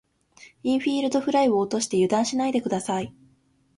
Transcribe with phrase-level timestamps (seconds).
[0.63, 3.13] インフィールドフライを落として油断しないで下さい。